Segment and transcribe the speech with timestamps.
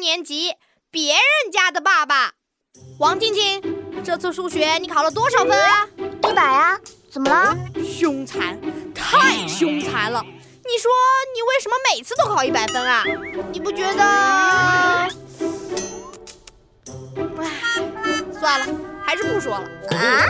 [0.00, 0.54] 年级
[0.90, 2.32] 别人家的爸爸。
[2.98, 3.62] 王静静，
[4.04, 5.88] 这次数学你考了多少分啊？
[5.98, 6.78] 一百啊？
[7.10, 7.56] 怎么了？
[7.82, 8.60] 凶残，
[8.94, 10.22] 太凶残了！
[10.22, 10.90] 你说
[11.34, 13.04] 你为什么每次都考一百分啊？
[13.52, 14.04] 你不觉得？
[14.04, 15.10] 唉，
[18.38, 18.66] 算了，
[19.02, 19.68] 还是不说了。
[19.96, 20.26] 啊？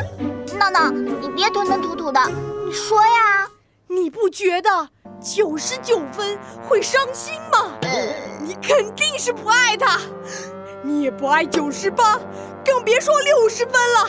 [0.59, 2.21] 闹闹，你别吞吞吐吐的，
[2.65, 3.51] 你说呀。
[3.89, 4.91] 你不觉得
[5.27, 7.73] 九十九分会伤心吗？
[8.41, 9.99] 你肯定是不爱他，
[10.85, 12.17] 你也不爱九十八，
[12.65, 14.09] 更别说六十分了。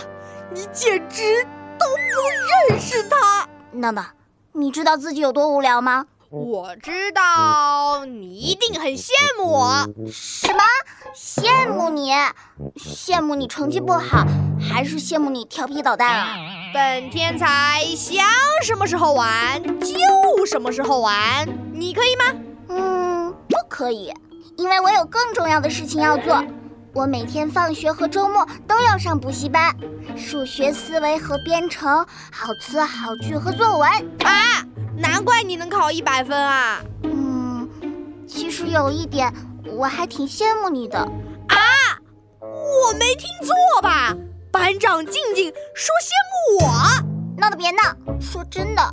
[0.53, 1.43] 你简直
[1.79, 3.49] 都不认识他。
[3.71, 4.05] 闹闹，
[4.51, 6.05] 你知道自己有多无聊吗？
[6.29, 9.09] 我知道，你一定很羡
[9.39, 9.87] 慕我。
[10.11, 10.59] 什么？
[11.15, 12.11] 羡慕你？
[12.75, 14.23] 羡慕你成绩不好，
[14.61, 16.35] 还是羡慕你调皮捣蛋啊？
[16.73, 18.25] 本天才想
[18.63, 22.39] 什么时候玩就什么时候玩，你可以吗？
[22.69, 24.13] 嗯，不可以，
[24.57, 26.43] 因为我有更重要的事情要做。
[26.93, 29.75] 我每天放学和周末都要上补习班，
[30.17, 33.89] 数学思维和编程，好词好句和作文。
[34.25, 34.65] 啊，
[34.97, 36.81] 难怪你能考一百分啊！
[37.03, 37.69] 嗯，
[38.27, 39.31] 其实有一点，
[39.71, 40.97] 我还挺羡慕你的。
[40.99, 41.57] 啊，
[42.41, 44.15] 我没听错吧？
[44.67, 46.11] 班长静静说羡
[46.59, 46.73] 慕我，
[47.37, 47.81] 闹得别闹。
[48.19, 48.83] 说真的，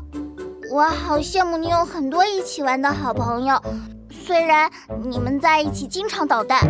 [0.71, 3.61] 我好羡慕你有很多一起玩的好朋友，
[4.09, 4.71] 虽然
[5.03, 6.61] 你们在一起经常捣蛋。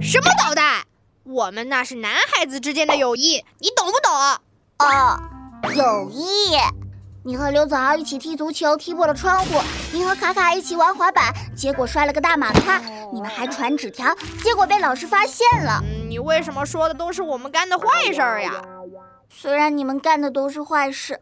[0.00, 0.82] 什么捣蛋？
[1.24, 4.10] 我们那是男孩子之间的友谊，你懂不懂？
[4.78, 5.20] 哦，
[5.74, 6.24] 友谊。
[7.22, 9.60] 你和刘子豪一起踢足球，踢破了窗户；
[9.92, 12.80] 你和卡卡一起玩滑板，结果摔了个大马趴；
[13.12, 15.80] 你们还传纸条，结果被老师发现了。
[16.08, 18.52] 你为什么说的都是我们干的坏事儿呀？
[19.28, 21.20] 虽然你们干的都是坏事，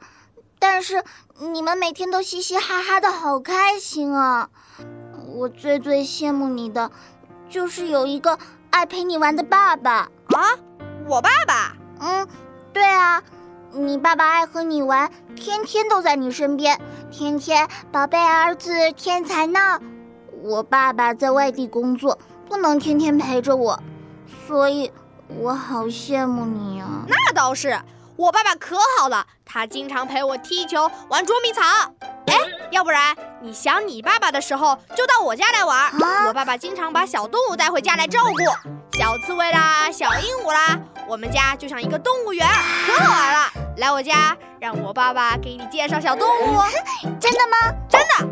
[0.58, 1.02] 但是
[1.38, 4.48] 你们每天都嘻嘻哈哈的好开心啊！
[5.34, 6.90] 我最最羡慕你的，
[7.48, 8.38] 就是有一个
[8.70, 10.58] 爱陪你玩的爸爸啊！
[11.08, 11.76] 我爸爸？
[12.00, 12.28] 嗯，
[12.72, 13.22] 对啊。
[13.74, 16.78] 你爸爸爱和你玩，天天都在你身边，
[17.10, 19.80] 天天宝贝儿子天才呢。
[20.42, 23.80] 我爸爸在外地工作，不能天天陪着我，
[24.46, 24.90] 所以
[25.28, 27.04] 我好羡慕你啊。
[27.06, 27.80] 那倒是，
[28.16, 31.94] 我爸爸可好了，他经常陪我踢球、玩捉迷藏。
[32.26, 32.36] 哎，
[32.70, 35.92] 要不然你想你爸爸的时候，就到我家来玩。
[36.26, 40.76] 我爸爸经常把小动物带回家来照顾，小刺猬啦，小鹦鹉啦，
[41.06, 42.44] 我们家就像一个动物园，
[42.86, 43.52] 可好玩了。
[43.76, 46.58] 来我家，让我爸爸给你介绍小动物。
[47.20, 47.76] 真的吗？
[47.88, 48.28] 真的。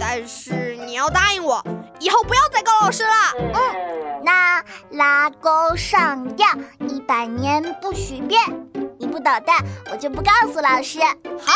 [0.00, 1.62] 但是你要答应我，
[2.00, 3.10] 以后不要再告老师了。
[3.36, 4.22] 嗯。
[4.24, 6.46] 那拉钩上吊，
[6.88, 8.40] 一百年不许变。
[8.98, 9.62] 你不捣蛋，
[9.92, 10.98] 我就不告诉老师。
[11.42, 11.52] 好。